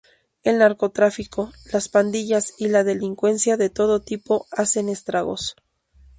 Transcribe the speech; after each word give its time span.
El 0.43 0.57
narcotráfico, 0.57 1.51
las 1.71 1.87
pandillas 1.87 2.55
y 2.57 2.69
la 2.69 2.83
delincuencia 2.83 3.55
de 3.55 3.69
todo 3.69 4.01
tipo 4.01 4.47
hacen 4.49 4.89
estragos. 4.89 5.55